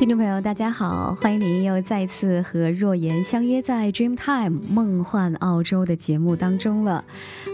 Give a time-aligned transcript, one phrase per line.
[0.00, 7.04] 听众朋友，大家好，欢迎您又再次和若言相约在 Dreamtime 梦幻澳洲的节目当中了。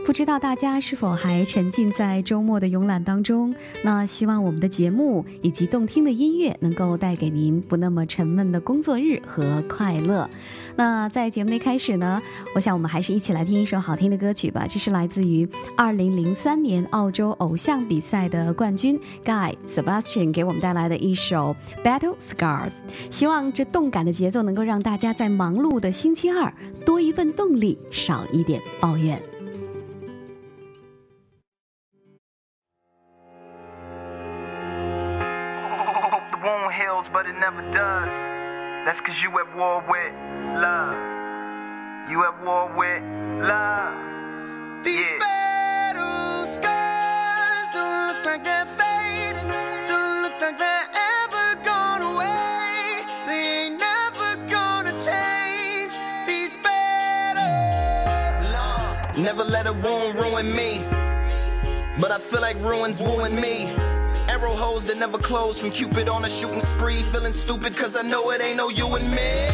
[0.07, 3.53] 不知道大家是否还沉浸在周末的慵懒当中？
[3.83, 10.31] 那希望我们的节目以及动听的音乐能够带给您不那么沉闷的工作日和快乐。
[10.77, 12.23] 那在节目的开始呢，
[12.55, 14.65] 我想我们还是一起来听一首好听的歌曲吧。
[14.71, 15.45] 这是来自于
[15.77, 22.71] 2003年澳洲偶像比赛的冠军 Guy Sebastian 给我们带来的一首《Battle Scars》。
[23.11, 29.21] 希望这动感的节奏能够让大家在忙碌的星期二多一份动力，少一点抱怨。
[37.13, 38.13] But it never does.
[38.85, 40.13] That's cause you at war with
[40.61, 40.95] love.
[42.11, 43.03] You at war with
[43.49, 44.85] love.
[44.85, 45.19] These yeah.
[45.19, 49.51] battle scars don't look like they're fading.
[49.89, 53.01] Don't look like they're ever gone away.
[53.27, 55.97] They ain't never gonna change.
[56.27, 57.47] These battles.
[59.17, 60.85] Never let a wound ruin me.
[61.99, 63.96] But I feel like ruins wooing me.
[64.37, 67.01] Arrow holes that never close from Cupid on a shooting spree.
[67.05, 69.49] Feeling stupid cause I know it ain't no you and me.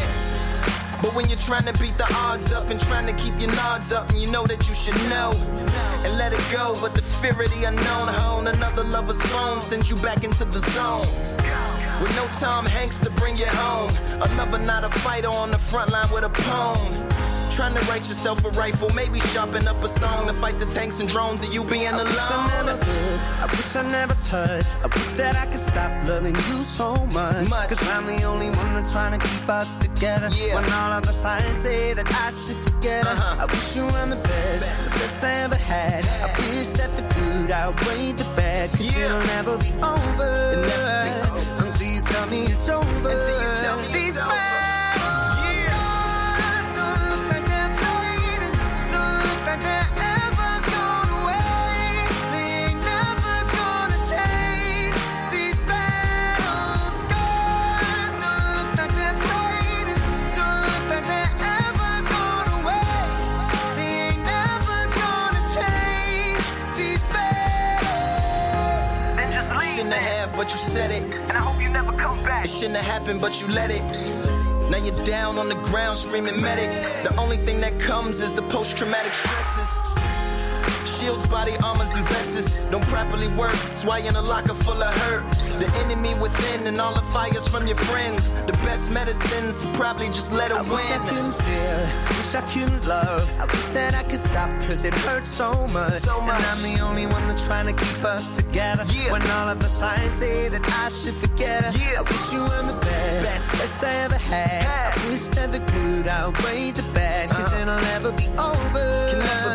[1.01, 3.93] But when you're trying to beat the odds up and trying to keep your nods
[3.93, 5.31] up, and you know that you should know
[6.03, 6.75] and let it go.
[6.81, 10.59] But the fear of the unknown, hone another lover's phone sends you back into the
[10.59, 11.07] zone.
[12.01, 13.91] With no Tom Hanks to bring you home,
[14.21, 17.02] a lover, not a fighter on the front line with a poem.
[17.55, 20.99] Trying to write yourself a rifle, maybe sharpen up a song to fight the tanks
[20.99, 22.07] and drones of you being alone.
[22.07, 24.77] I wish I never could, I wish I never touched.
[24.83, 27.47] I wish that I could stop loving you so much.
[27.51, 27.69] much.
[27.69, 30.29] Cause I'm the only one that's trying to keep us together.
[30.31, 30.55] Yeah.
[30.55, 33.13] When all of the signs say that I should forget her.
[33.13, 33.43] Uh-huh.
[33.43, 36.07] I wish you were the best, best, the best I ever had.
[36.07, 38.71] I wish that the good outweighed the bad.
[38.71, 39.05] Cause yeah.
[39.05, 40.31] it'll never be over.
[40.53, 41.67] It'll never be over.
[41.67, 43.52] Until you tell me it's over.
[70.43, 71.03] But you said it.
[71.03, 72.43] And I hope you never come back.
[72.43, 73.81] It shouldn't have happened, but you let it.
[74.69, 76.69] Now you're down on the ground screaming medic.
[77.03, 79.52] The only thing that comes is the post traumatic stresses.
[81.03, 83.51] Shields, body armors, and vests don't properly work.
[83.67, 85.29] That's why you're in a locker full of hurt.
[85.59, 88.35] The enemy within and all the fires from your friends.
[88.45, 90.71] The best medicines to probably just let it I win.
[90.71, 91.79] Wish I couldn't feel,
[92.15, 93.29] wish I couldn't love.
[93.37, 95.95] I wish that I could stop, cause it hurts so much.
[95.95, 96.37] So much.
[96.37, 98.85] And I'm the only one that's trying to keep us together.
[98.87, 99.11] Yeah.
[99.11, 101.71] When all of the signs say that I should forget her.
[101.79, 101.99] Yeah.
[101.99, 104.63] I wish you were the best, best, best I ever had.
[104.63, 104.97] had.
[104.97, 107.99] I wish that the good outweighed the bad, cause uh-huh.
[107.99, 109.09] it'll be over.
[109.11, 109.52] Can never be over.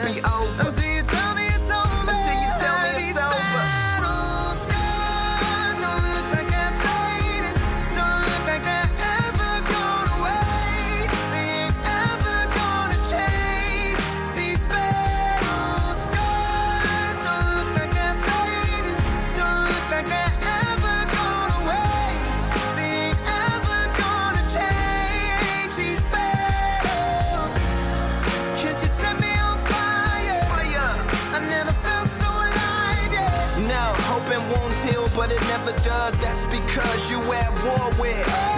[35.98, 36.18] Does.
[36.18, 38.57] That's because you at war with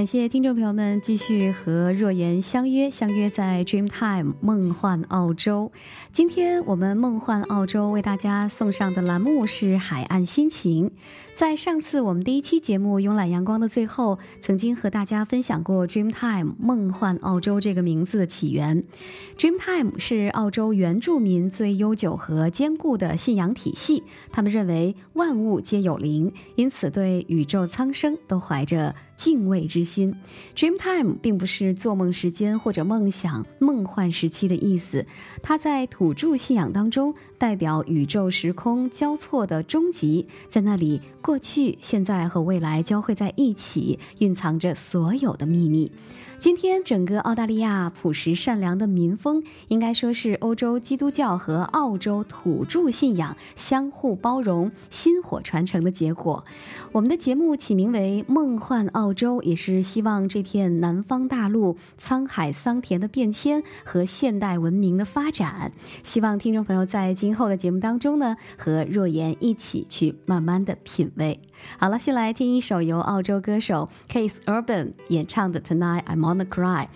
[0.00, 5.70] 感谢听众朋友们继续和若言相约，相约在 Dreamtime 梦幻澳洲。
[6.10, 10.90] 今天我们梦幻澳洲为大家送上的栏目是海岸心情。
[11.36, 18.82] 在上次我们第一期节目《慵懒阳光》的最后，曾经和大家分享过 Dreamtime 梦幻澳洲这个名字的起源。
[19.36, 30.14] Dreamtime 是澳洲原住民最悠久和坚固的信仰体系，他们认为万物皆有灵，因此对宇宙苍生都怀着敬畏之心。
[30.56, 35.04] Dreamtime 并不是做梦时间或者梦想、梦幻时期的意思，
[35.42, 41.02] 它在土著信仰当中代表宇宙时空交错的终极，在那里。
[41.20, 45.92] 过去、现在和未来交汇在一起，蕴藏着所有的秘密。
[46.38, 56.42] 今天，整个澳大利亚朴实善良的民风，应该说是欧洲基督教和澳洲土著信仰相互包容、薪火传承的结果。
[56.92, 65.72] 我们的节目起名为《梦幻澳澳洲》，也是希望这片南方大陆沧海桑田的变迁和现代文明的发展。
[66.04, 71.40] 希望听众朋友在今后的节目当中呢，和若言一起去慢慢的品味。
[71.76, 76.86] 好了，先来听一首由澳洲歌手 Keith Urban 演唱的《Tonight I'm On the Cry》。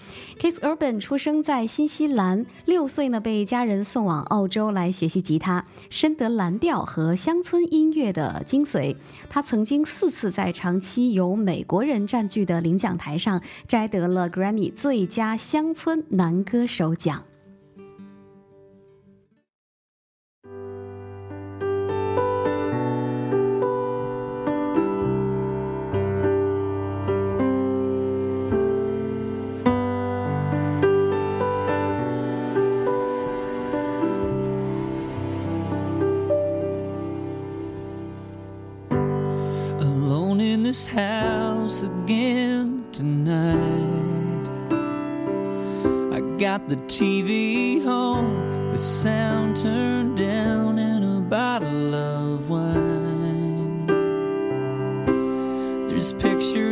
[0.40, 8.96] Keith Urban 出生在新西兰，六岁呢被家人送往澳洲来学习吉他，深得蓝调和乡村音乐的精髓。
[9.28, 17.24] 他曾经四次在长期由美国人占据的领奖台上摘得了 Grammy 最佳乡村男歌手奖。
[46.58, 53.86] Got the TV on, the sound turned down, and a bottle of wine.
[55.88, 56.63] There's pictures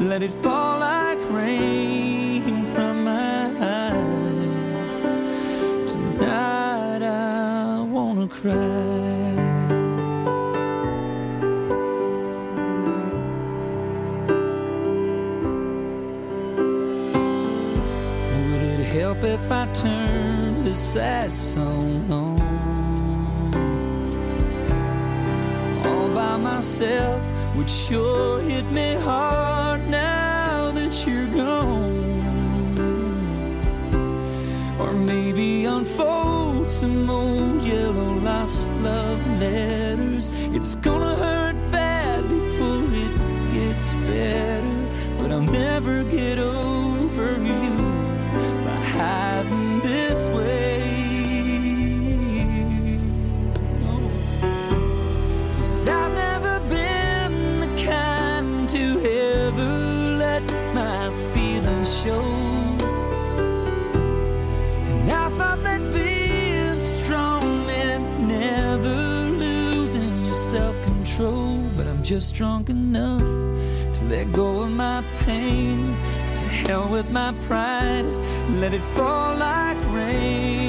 [0.00, 5.00] let it fall like rain from my eyes.
[5.90, 9.32] Tonight I wanna cry.
[18.34, 22.36] Would it help if I turned this sad song on?
[25.86, 27.22] All by myself
[27.56, 28.15] would sure
[72.06, 73.20] just drunk enough
[73.92, 75.88] to let go of my pain.
[76.36, 78.04] To hell with my pride,
[78.60, 80.65] let it fall like rain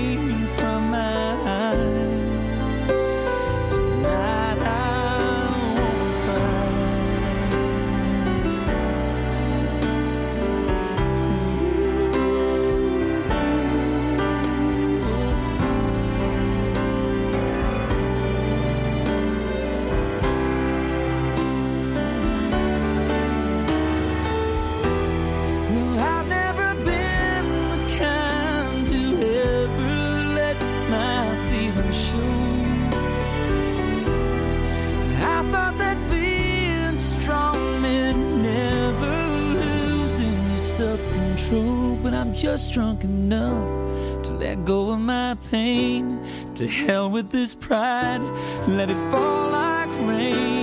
[42.38, 46.22] just drunk enough to let go of my pain.
[46.54, 48.22] To hell with this pride,
[48.68, 50.57] let it fall like rain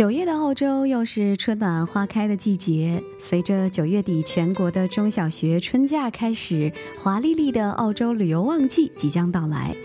[0.00, 9.76] 九月的澳洲又是春暖花开的季节，随着九月底全国的中小学春假开始，华丽丽的澳洲旅游旺季即将到来。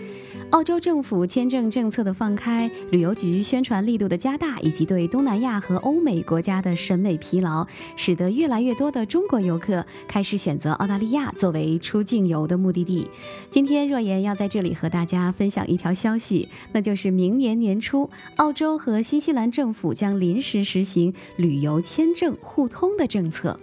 [0.50, 13.08] 澳洲政府签证政策的放开，旅游局宣传力度的加大，以及对东南亚和欧美国家的审美疲劳，使得越来越多的中国游客开始选择澳大利亚作为出境游的目的地。
[13.50, 23.58] 今天若言要在这里和大家分享一条消息，那就是明年年初，澳洲和新西兰政府将临时实行旅游签证互通的政策。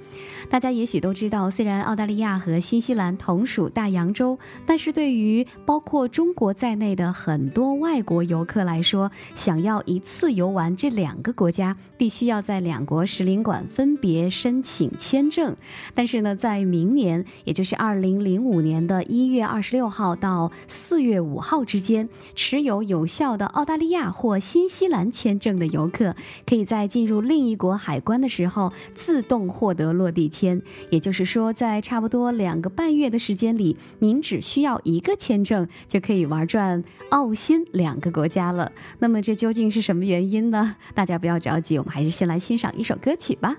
[0.50, 15.56] 大家也许都知道，虽然澳大利亚和新西兰同属大洋洲，但是对于包括中国在在内的很多外国游客来说，想要一次游玩这两个国家，必须要在两国使领馆分别申请签证。
[15.94, 26.16] 但是呢，在明年，也就是二零零五年的一月二十六号到四月五号之间，持有有效的澳大利亚或新西兰签证的游客，
[26.48, 30.60] 可以在进入另一国海关的时候自动获得落地签。
[30.90, 36.63] 也就是说，在差不多两个半月的时间里，您只需要一个签证就可以玩转
[37.10, 38.72] 澳新两个国家了。
[39.00, 40.76] 那么这究竟是什么原因呢？
[40.94, 43.56] 大家不要着急，我们还是先来欣赏一首歌曲吧。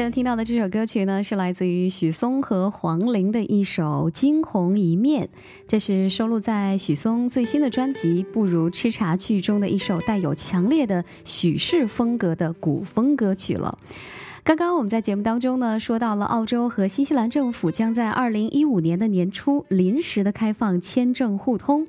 [0.00, 5.26] 现在听到的这首歌曲呢，是来自于许嵩和黄龄的一首《惊鸿一面》，
[5.68, 13.76] 这是收录在许嵩最新的专辑《不如吃茶去》中的一首带有强烈的许氏风格的古风歌曲了。
[14.42, 21.86] 刚刚我们在节目当中呢，说到了澳洲和新西兰政府将在二零一五年的年初临时的开放签证互通。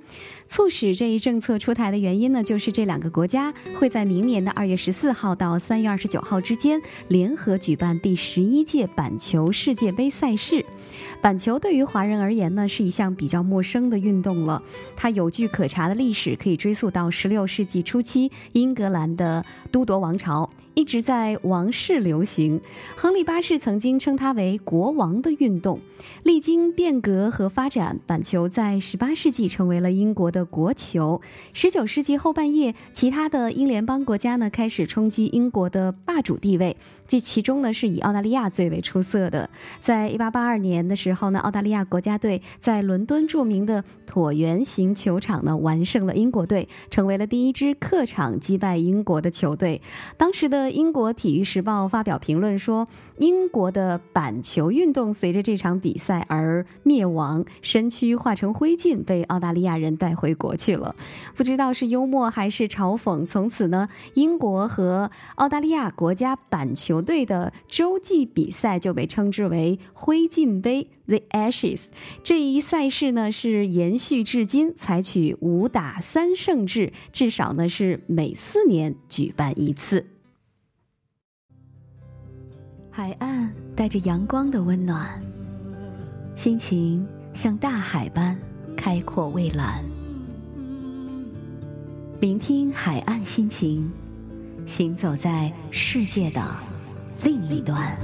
[0.51, 10.65] 促使这一政策出台的原因呢，就是这两个国家会在明年的二月十四号到三月二十九号之间联合举办第十一届板球世界杯赛事。
[11.21, 14.61] 板球对于华人而言呢，是一项比较陌生的运动了。
[14.97, 20.49] 它有据可查的历史可以追溯到十六世纪初期英格兰的都铎王朝。
[20.73, 22.59] 一直在王室流行，
[22.95, 25.77] 亨利八世曾经称它为“国王的运动”。
[26.23, 31.21] 历经变革和发展，板球在18世纪成为了英国的国球。
[31.53, 36.75] 十九世纪后半叶，其他的英联邦国家呢开始冲击英国的霸主地位，
[37.11, 39.49] 这其中呢是以澳大利亚最为出色的。
[39.81, 49.81] 在1882年的时候呢，澳大利亚国家队在伦敦著名的椭圆形球场呢完胜了英国队，成为了第一支客场击败英国的球队。
[50.17, 50.71] 当时的。
[50.71, 60.95] 英国体育时报发表评论说，英国的板球运动随着这场比赛而灭亡，身躯化成灰烬，被澳大利亚人带回国去了。
[61.35, 63.25] 不知道是幽默还是嘲讽。
[63.27, 71.85] 从此呢，英国和澳大利亚国家板球队的洲际比赛就被称之为“灰烬杯 ”（The Ashes）。
[72.23, 80.05] 这一赛事呢是延续至今，采取五打三胜制，至少呢是每四年举办一次。
[82.89, 85.23] 海岸带着阳光的温暖，
[86.35, 88.37] 心情像大海般
[88.75, 89.83] 开阔蔚蓝。
[92.19, 93.91] 聆听海岸心情，
[94.65, 96.41] 行走在世界的
[97.23, 97.97] 另一端。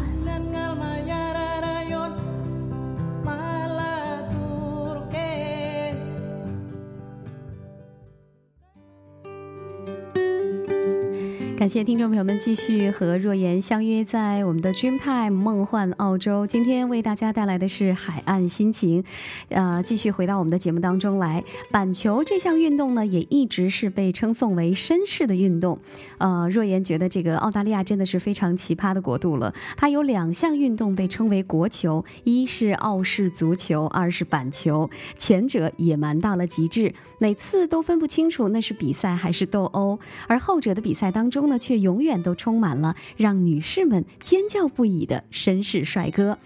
[11.58, 16.46] 感谢听众朋友们继续和若言相约在我们的 Dreamtime 梦幻澳洲。
[16.46, 19.04] 今天为大家带来的是海岸心情，
[19.50, 21.43] 呃，继续回到我们的节目当中来。
[21.72, 25.80] 板球这项运动呢，也一直是被称颂为绅士的运动。
[26.20, 29.52] 呃，若言觉得这个澳大利亚真的是非常奇葩的国度了。
[29.76, 34.88] 它有两项运动被称为国球，一是澳式足球，二是板球。
[35.17, 41.46] 前者野蛮到了极致，每次都分不清楚那是比赛还是斗殴，而后者的比赛当中。
[41.47, 46.38] 呢，却永远都充满了让女士们尖叫不已的绅士帅哥。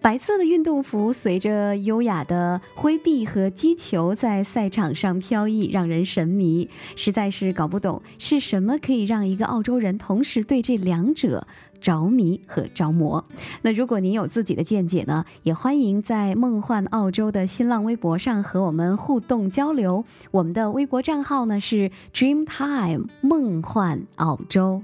[0.00, 6.68] 白色的运动服随着优雅的挥臂和击球在赛场上飘逸，让人神迷。
[6.96, 11.46] 实在是搞不懂是什么可以让一个澳洲人同时对这两者
[11.80, 13.24] 着迷和着魔。
[13.62, 20.04] 那如果您有自己的见解呢，也欢迎在梦幻澳洲的新浪微博上和我们互动交流。
[20.30, 24.82] 我们的微博账号呢是 Dreamtime 梦幻澳洲。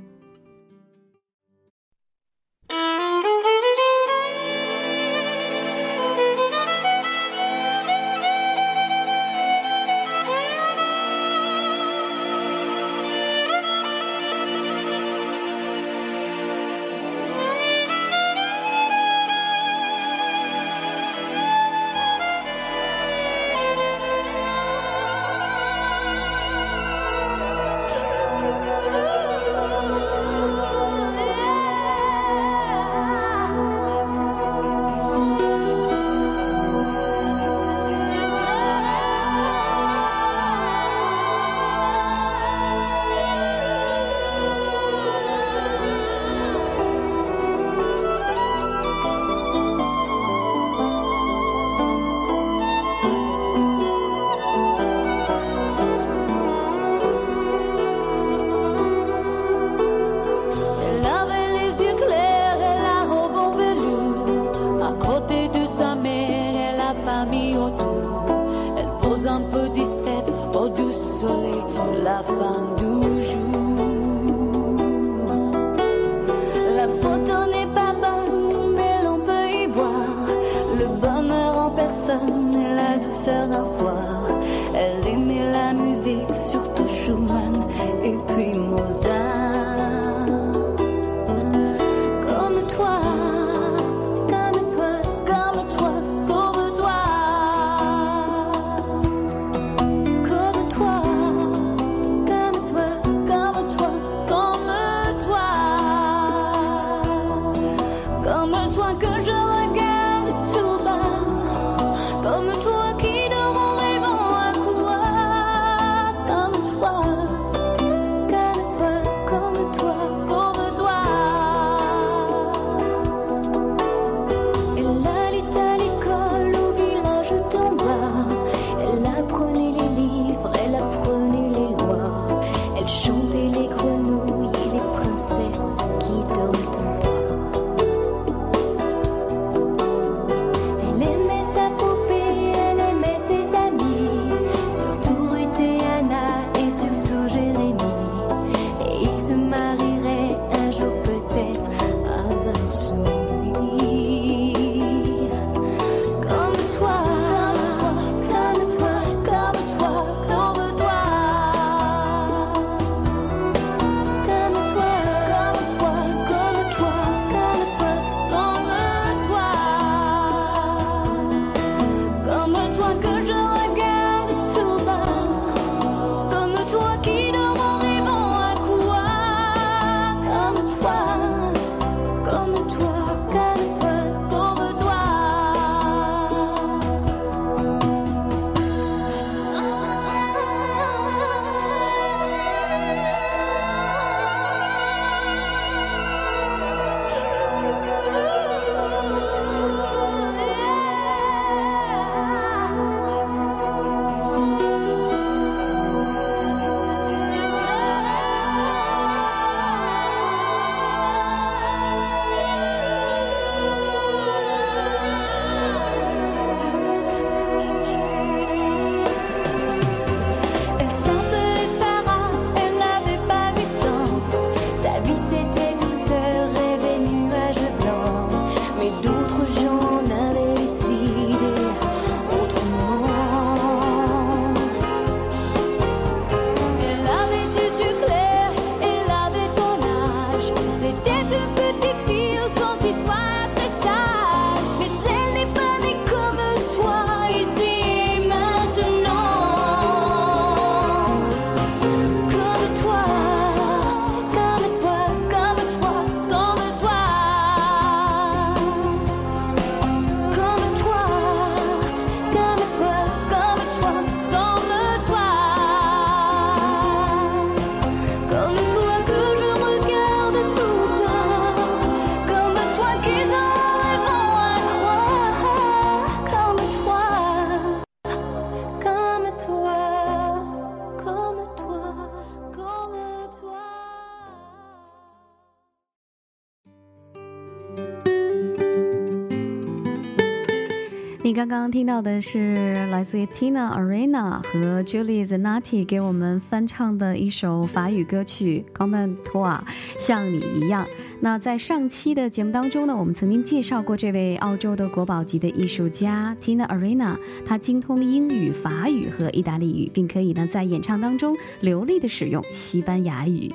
[291.36, 299.58] 刚刚听到的是来自于 Tina Arena 和 Julie Zanati 给我们翻唱的一首法语歌曲《Comme toi》，
[299.98, 300.86] 像你一样。
[301.20, 313.52] 那在上期的节目当中呢，我们曾经介绍过这位澳洲的国宝级的艺术家 Tina Arena，她精通英语、法语和意大利语，并可以呢在演唱当中流利的使用西班牙语。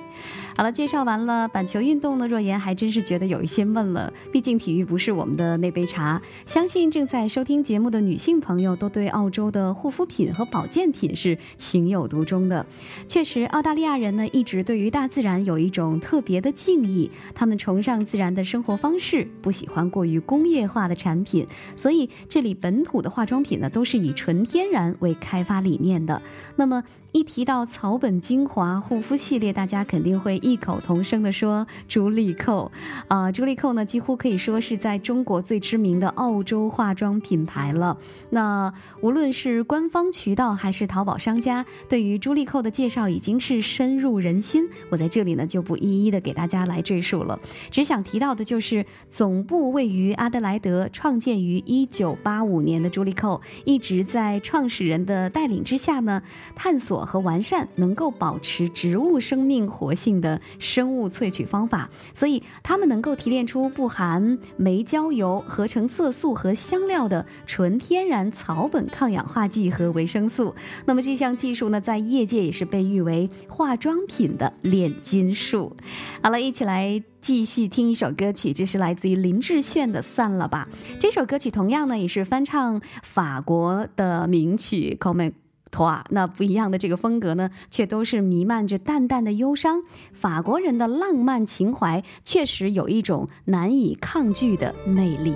[0.62, 4.14] 好了，介绍完了板球运动呢，若言还真是觉得有一些闷了。
[4.32, 6.22] 毕竟体育不是我们的那杯茶。
[6.46, 12.64] 相信正在收听节目的女性朋友都对澳洲的护肤品和保健品是情有独钟的。
[13.08, 21.48] 确实，澳大利亚人呢一直对于大自然有一种特别的敬意，他们崇尚自然的生活方式，不喜欢过于工业化的产品。
[21.76, 26.22] 所以这里本土的化妆品呢都是以纯天然为开发理念的。
[26.56, 26.84] 那么。
[27.12, 32.72] 一提到草本精华护肤系列，大家肯定会异口同声地说朱莉蔻。
[33.10, 37.98] 啊，朱莉蔻呢，几乎可以说是在中国最知名的澳洲化妆品牌了。
[38.30, 44.70] 那无论是官方渠道还是淘宝商家，对于朱莉蔻的介绍已经是深入人心。
[44.90, 47.38] 我在这里呢就不一一的给大家来赘述了，
[47.72, 56.24] 只想提到的就是总部位于阿德莱德、创建于一九八五年的朱莉蔻，一直在创始人的带领之下呢，
[56.56, 57.01] 探索。
[57.06, 70.54] 和完善能够保持植物生命活性的生物萃取方法，所以它们能够提炼出不含煤焦油、合成色素和香料的纯天然草本抗氧化剂和维生素。
[70.86, 75.76] 那么这项技术呢，在业界也是被誉为化妆品的炼金术。
[76.22, 80.68] 好了，一起来继续听一首歌曲，这是来自于林志炫的《散了吧》。
[81.00, 85.26] 这首歌曲同样呢，也是翻唱法国的名曲《Come》。
[85.72, 89.82] 托那不一样的这个风格呢，却都是弥漫着淡淡的忧伤。
[90.12, 95.34] 法国人的浪漫情怀确实有一种难以抗拒的魅力。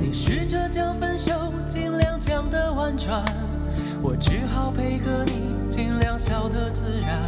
[0.00, 1.32] 你试着将分手
[1.68, 3.24] 尽量讲得婉转，
[4.00, 5.63] 我只好配合你。
[5.74, 7.20] 尽量笑得自然，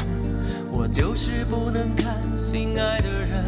[0.70, 3.42] 我就是不能看心爱的人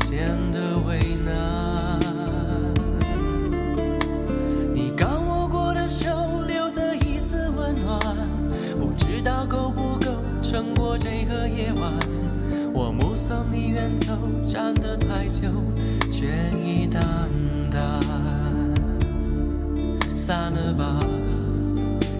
[0.00, 2.00] 显得为难。
[4.72, 6.08] 你刚握过的手
[6.46, 8.00] 留着一丝温暖，
[8.74, 11.92] 不知道够不够撑过这个夜晚。
[12.72, 14.14] 我目送你远走，
[14.48, 15.42] 站得太久，
[16.10, 17.04] 倦意淡
[17.70, 18.00] 淡。
[20.16, 21.00] 散了吧，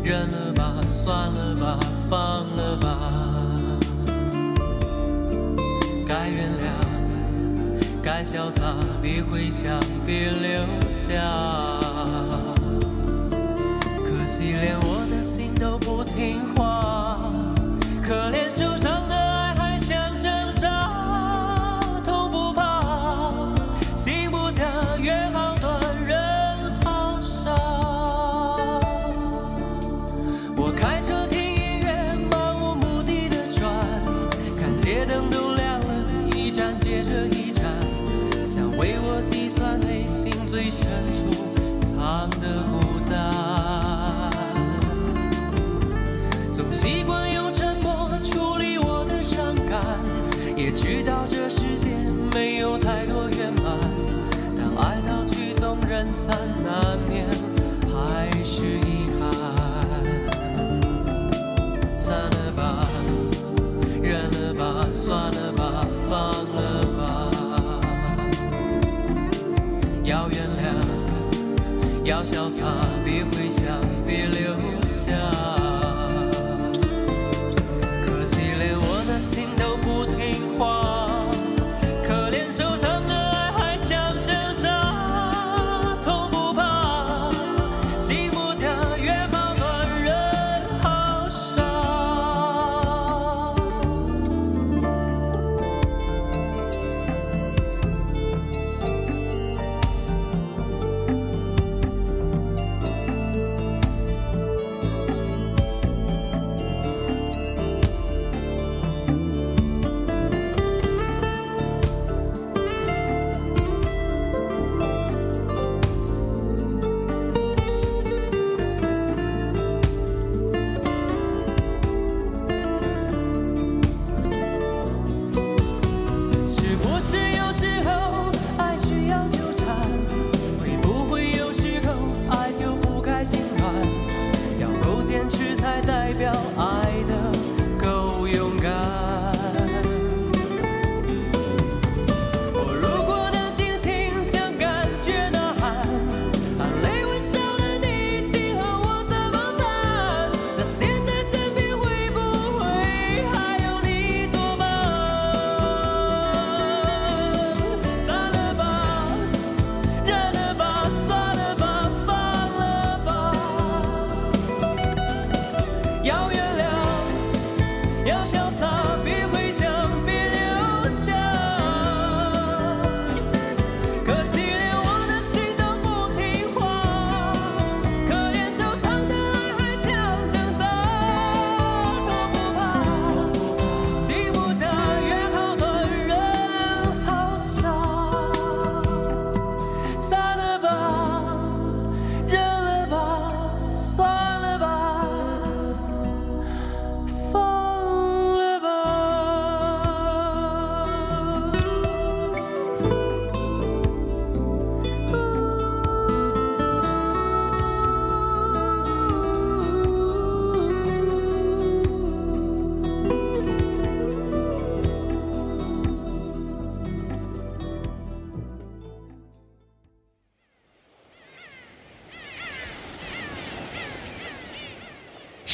[0.08, 1.78] 忍了吧，算了吧。
[2.08, 3.12] 放了吧，
[6.06, 6.62] 该原谅，
[8.02, 11.20] 该潇洒，别回想，别留下。
[14.02, 17.30] 可惜连我的心都不听话，
[72.18, 72.64] 要潇洒，
[73.04, 73.64] 别回想，
[74.04, 74.52] 别留
[74.84, 75.47] 下。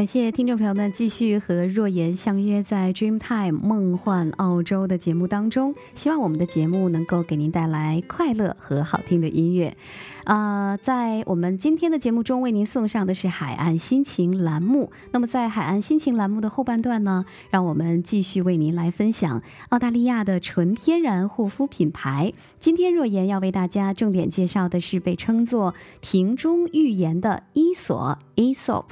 [0.00, 9.76] 感谢听众朋友们继续和若言相约在 Dreamtime 梦幻澳洲的节目当中，希望我们的节目能够给您带来快乐和好听的音乐。
[10.24, 14.90] 啊，在我们今天的节目中，为您送上的是海岸心情栏目。
[15.10, 22.32] 那么，在海岸心情栏目的后半段呢，让我们继续为您来分享澳大利亚的纯天然护肤品牌。
[22.58, 28.84] 今天若言要为大家重点介绍的是被称作瓶中寓言的伊索 （Aesop）。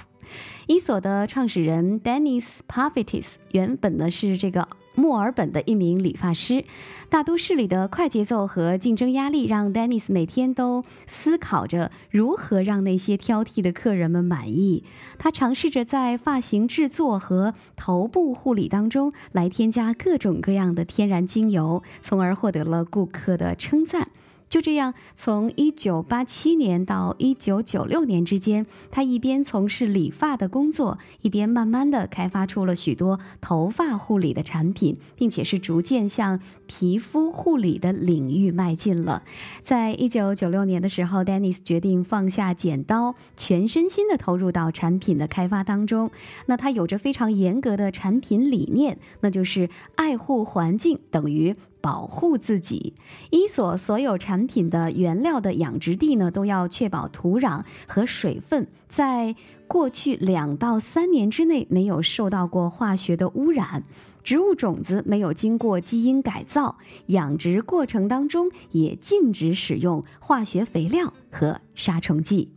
[0.66, 6.64] 伊索的创始人 Dennis Parvitis 原本呢是这个墨尔本的一名理发师。
[7.08, 14.84] 大都市里的快节奏和竞争压力让 Dennis 每天都思考着如何让那些挑剔的客人们满意。
[15.18, 24.08] 他尝试着在发型制作和头部护理当中来添加各种各样的天然精油，从而获得了顾客的称赞。
[24.48, 39.22] 就这样，从一九八七年到一九九六年之间，他一边从事理发的工作，一边慢慢的开发出了许多头发护理的产品，并且是逐渐向皮肤护理的领域迈进了。
[39.62, 46.10] 在一九九六年的时候，Dennis 决定放下剪刀，全身心的投入到产品的开发当中。
[46.46, 51.54] 那他有着非常严格的产品理念，那就是爱护环境等于。
[51.80, 52.94] 保护自己，
[53.30, 59.34] 伊索所有产品的原料的养殖地呢，都要确保土壤和水分在
[59.66, 63.82] 过去两到三年之内没有受到过化学的污染，
[64.22, 66.76] 植物种子没有经过基因改造，
[67.06, 72.50] 养殖过程当中也禁止使用化学肥料和杀虫剂。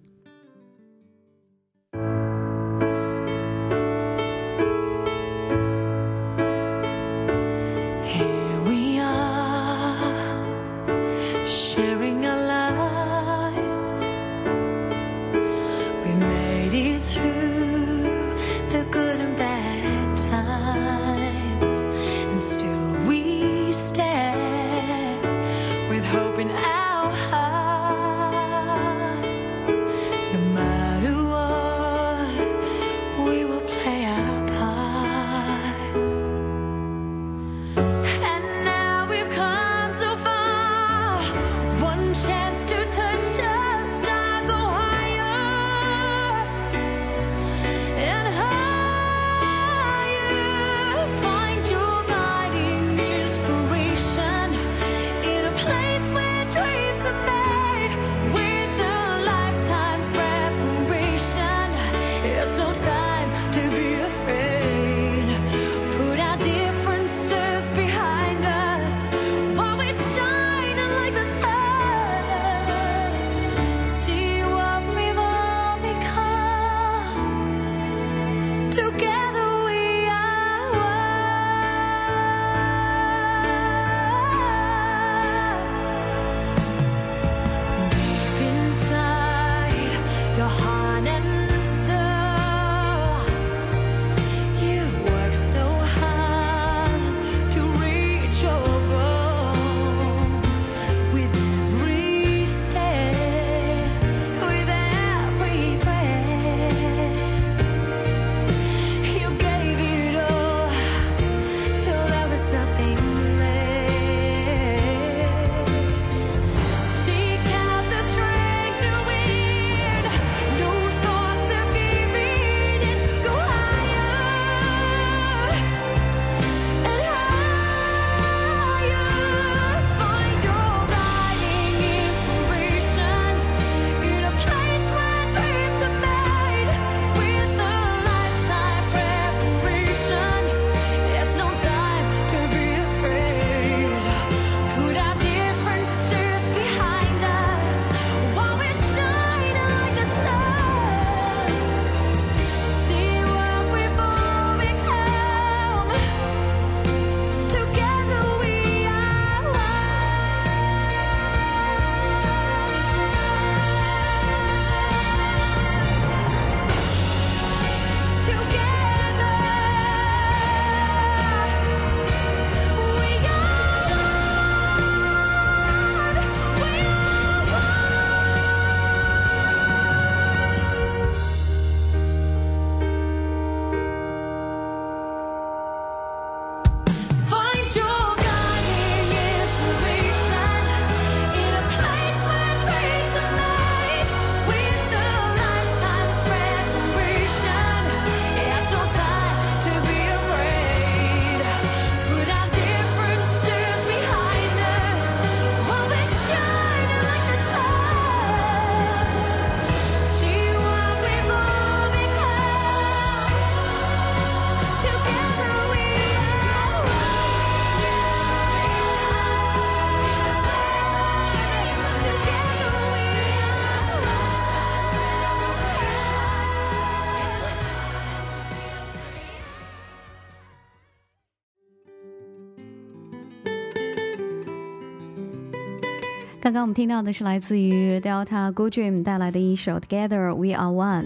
[236.41, 241.03] 刚刚我们听到的是来自于 Delta Good Dream 带来的一首《Together We Are One》。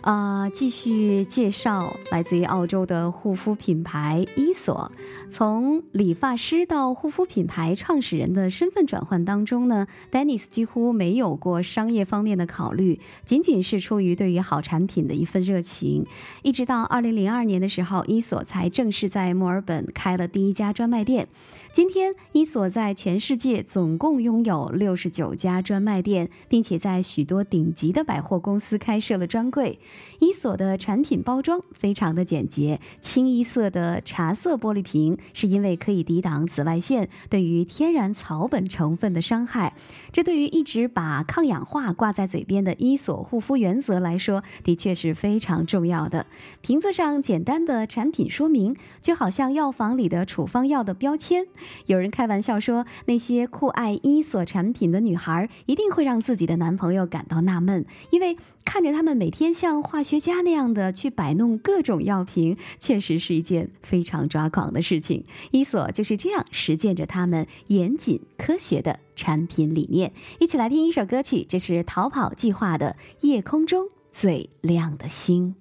[0.00, 4.92] 啊，继续介绍来自于澳洲的护肤品牌伊索。
[5.28, 16.06] 从理发师到护肤品牌创始人的身份转换当中呢，Dennis 几乎没有过商业方面的考虑，仅仅是出于对于好产品的一份热情。
[16.42, 21.26] 一直到二零零二年的时候，伊索才正式在墨尔本开了第一家专卖店。
[21.70, 29.78] 今天，伊索在全世界总共拥有六十九家专卖店，并且在许多顶级的百货公司开设了专柜。
[30.18, 39.74] 伊索的产品包装非常的简洁，清一色的茶色玻璃瓶，是因为可以抵挡紫外线对于天然草本成分的伤害。
[40.10, 46.26] 这对于一直把抗氧化挂在嘴边的伊索护肤原则来说，的确是非常重要的。
[46.60, 51.46] 瓶子上简单的产品说明，就好像药房里的处方药的标签。
[51.86, 65.24] 有人开玩笑说，那些酷爱伊索产品的女孩一定会让自己的男朋友感到纳闷，因为看着他们每天像化学家那样的去摆弄各种药瓶，确实是一件非常抓狂的事情。
[65.50, 70.12] 伊索就是这样实践着他们严谨科学的产品理念。
[70.38, 72.96] 一起来听一首歌曲，这是逃跑计划的
[73.26, 75.54] 《夜空中最亮的星》。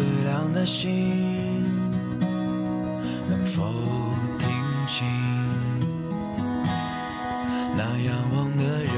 [0.00, 1.62] 最亮的星，
[3.28, 3.70] 能否
[4.38, 4.48] 听
[4.86, 5.06] 清
[7.76, 8.94] 那仰望的人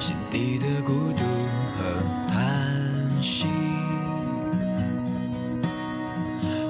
[0.00, 1.22] 心底的孤独
[1.76, 1.82] 和
[2.26, 2.42] 叹
[3.20, 3.46] 息？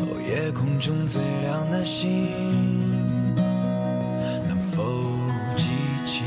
[0.01, 2.11] 哦，夜空中最亮的星，
[4.49, 4.83] 能否
[5.57, 5.69] 记
[6.05, 6.25] 起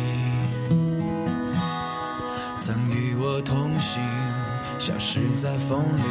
[2.58, 4.02] 曾与我同行？
[4.80, 6.02] 消失在风里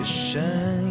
[0.00, 0.89] 的身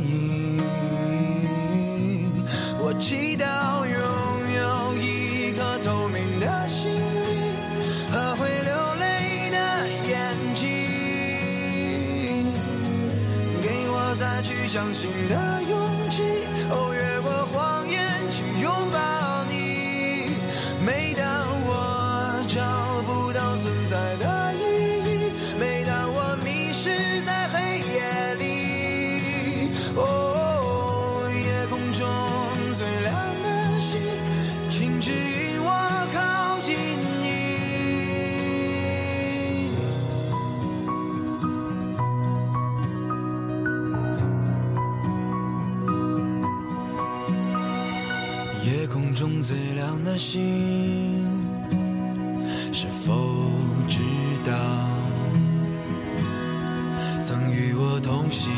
[57.92, 58.54] 我同行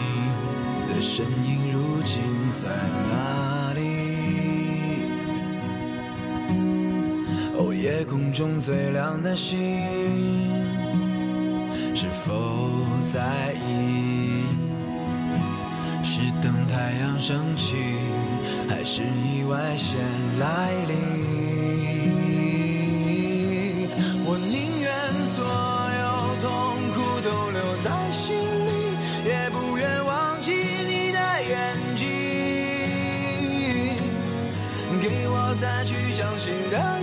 [0.89, 2.21] 的身影，如今
[2.51, 2.67] 在
[3.09, 3.79] 哪里？
[7.57, 9.57] 哦，夜空中最亮的星，
[11.95, 14.43] 是否在意？
[16.03, 17.75] 是等太阳升起，
[18.67, 19.97] 还是意外先
[20.39, 21.40] 来临？
[36.41, 37.00] 新的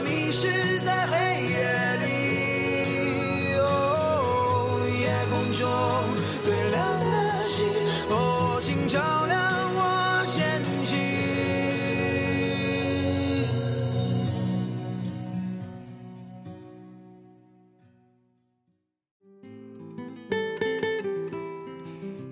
[0.00, 0.67] 迷失。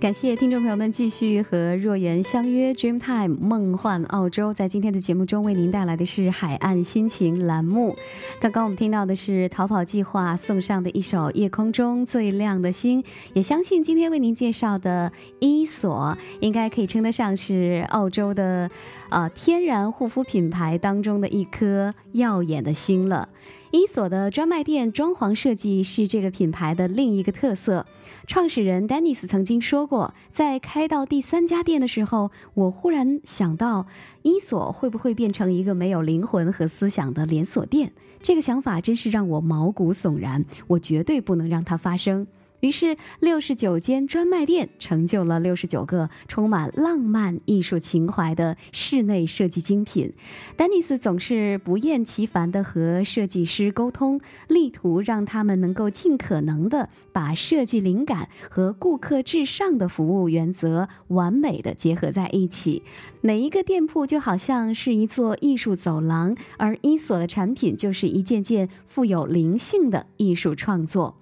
[0.07, 7.97] 感谢听众朋友们继续和若言相约 Dreamtime 梦幻澳洲，在今天的节目中为您带来的是海岸心情栏目。
[8.39, 13.03] 刚刚我们听到的是逃跑计划送上的一首《夜空中最亮的星》，
[13.33, 18.71] 也相信今天为您介绍的伊索应该可以称得上是澳洲的
[19.11, 23.29] 呃天然护肤品牌当中的一颗耀眼的星了。
[23.71, 27.85] 伊索的专卖店装潢设计是这个品牌的另一个特色。
[28.27, 33.87] 创始人丹尼斯曾经说过，在开到第三家店的时候，我忽然想到，
[34.23, 37.93] 伊索会不会变成一个没有灵魂和思想的连锁店？
[38.21, 42.27] 这个想法真是让我毛骨悚然，我绝对不能让它发生。
[42.67, 50.13] 于是，六十九间专卖店成就了六十九个充满浪漫艺术情怀的室内设计精品。
[50.57, 62.83] 丹尼斯总是不厌其烦地和设计师沟通，力图让他们能够尽可能地把设计灵感和顾客至上的服务原则完美地结合在一起。
[63.21, 71.17] 每一个店铺就好像是一座艺术走廊，而伊索的产品就是一件件富有灵性的艺术创作。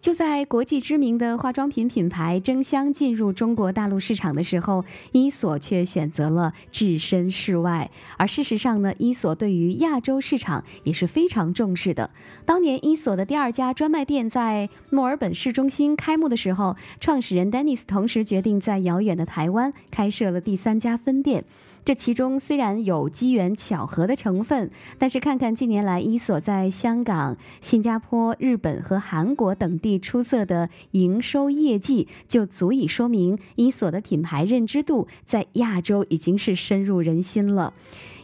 [0.00, 7.90] 就在国际知名的化妆品品牌争相进入中国大陆市场的时候，伊索却选择了置身事外。
[8.16, 12.08] 而事实上呢，伊索对于亚洲市场也是非常重视的。
[12.44, 21.44] 当年伊索的第二家专卖店在墨尔本市中心开幕的时候，创始人丹尼斯同时决定在遥远的台湾开设了第三家分店。
[21.88, 24.68] 这其中虽然有机缘巧合的成分，
[24.98, 37.72] 但是看看近年来伊索在香港、新加坡、日本和韩国等地出色的营收业绩，就足以说明伊索的品牌认知度在亚洲已经是深入人心了。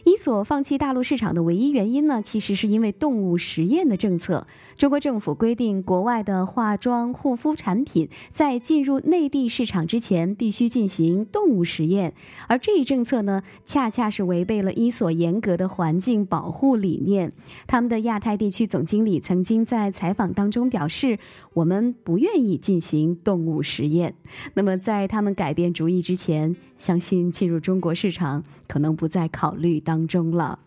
[0.03, 4.45] 伊索放弃大陆市场的唯一原因呢，其实是因为动物实验的政策。
[4.77, 12.13] 中国政府规定，国外的化妆护肤产品在进入内地市场之前必须进行动物实验，
[12.47, 17.31] 而这一政策呢，恰恰是违背了伊索严格的环境保护理念。
[17.65, 21.17] 他们的亚太地区总经理曾经在采访当中表示
[21.55, 24.13] ：“我们不愿意进行动物实验。”
[24.55, 30.59] 那么，在他们改变主意之前，相信进入中国市场可能不在考虑当中了。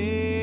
[0.00, 0.39] me.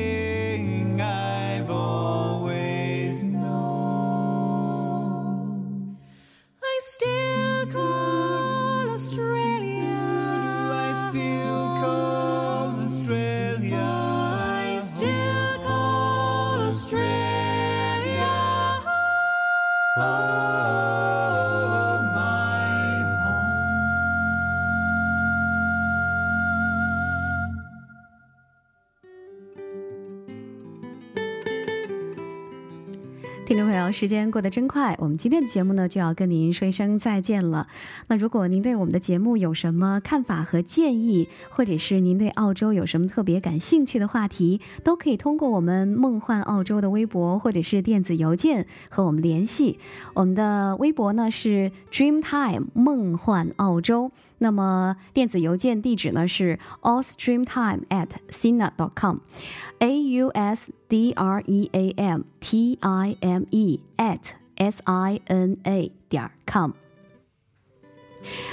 [33.92, 37.66] 时间过得真快，我们今天的节目呢就要跟您说一声再见了。
[38.08, 49.78] 那如果您对我们的节目有什么看法和建议，或者是您对澳洲有什么特别感兴趣的话题，都可以通过我们梦幻澳洲的微博或者是电子邮件和我们联系。
[50.14, 54.12] 我们的微博呢是 Dreamtime 梦幻澳洲。
[54.38, 63.44] 那么电子邮件地址呢是 ausdreamtime at sina dot com，a u s d r e a m t i m
[63.50, 64.20] e at
[64.56, 66.72] s i n a 点 com。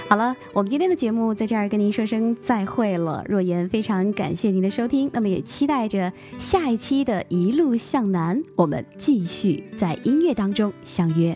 [0.07, 3.23] 好了，我们今天的节目在这儿跟您说声再会了。
[3.27, 11.36] 若言非常感谢您的收听，那么也期待着下一期的一路向南，我们继续在音乐当中相约。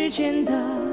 [0.00, 0.89] 之间的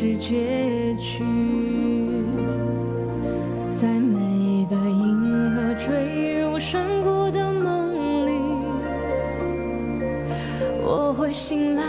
[0.00, 1.22] 是结局，
[3.74, 8.30] 在每一个银河坠入山谷的梦里，
[10.82, 11.82] 我会醒来，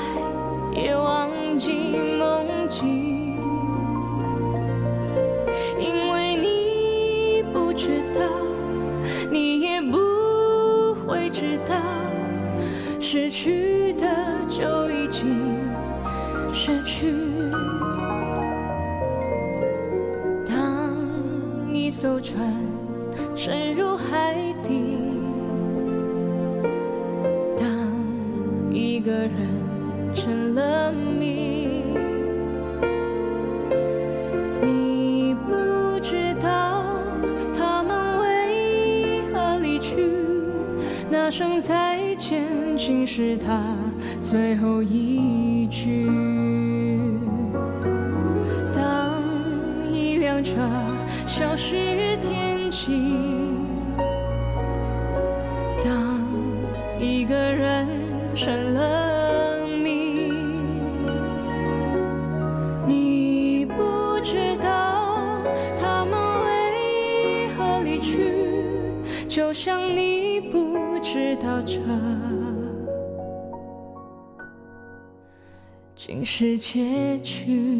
[76.33, 77.70] 是结局。